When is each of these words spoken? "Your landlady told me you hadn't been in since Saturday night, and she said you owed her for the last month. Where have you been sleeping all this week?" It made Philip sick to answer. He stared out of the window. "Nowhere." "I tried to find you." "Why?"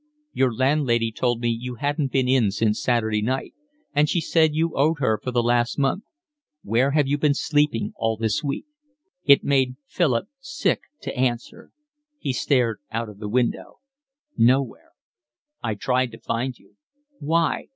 "Your 0.33 0.51
landlady 0.51 1.11
told 1.11 1.41
me 1.41 1.49
you 1.49 1.75
hadn't 1.75 2.11
been 2.11 2.27
in 2.27 2.49
since 2.49 2.81
Saturday 2.81 3.21
night, 3.21 3.53
and 3.93 4.09
she 4.09 4.19
said 4.19 4.55
you 4.55 4.75
owed 4.75 4.97
her 4.97 5.19
for 5.21 5.29
the 5.29 5.43
last 5.43 5.77
month. 5.77 6.05
Where 6.63 6.89
have 6.89 7.07
you 7.07 7.19
been 7.19 7.35
sleeping 7.35 7.93
all 7.95 8.17
this 8.17 8.43
week?" 8.43 8.65
It 9.25 9.43
made 9.43 9.75
Philip 9.85 10.27
sick 10.39 10.79
to 11.03 11.15
answer. 11.15 11.69
He 12.17 12.33
stared 12.33 12.79
out 12.91 13.09
of 13.09 13.19
the 13.19 13.29
window. 13.29 13.77
"Nowhere." 14.35 14.93
"I 15.61 15.75
tried 15.75 16.11
to 16.13 16.19
find 16.19 16.57
you." 16.57 16.77
"Why?" 17.19 17.67